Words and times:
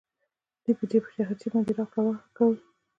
دوی 0.63 0.73
په 0.79 0.85
جېب 0.89 1.03
خرچې 1.09 1.47
باندې 1.53 1.71
راکړه 1.79 2.01
ورکړه 2.03 2.29
کوي 2.37 2.59